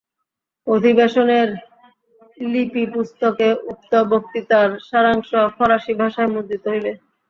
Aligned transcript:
অধিবেশনের 0.67 1.47
লিপিপুস্তকে 2.45 3.47
উক্ত 3.71 3.91
বক্তৃতার 4.11 4.69
সারাংশ 4.87 5.29
ফরাসী 5.57 5.93
ভাষায় 6.01 6.31
মুদ্রিত 6.33 6.63
হইবে। 6.67 6.91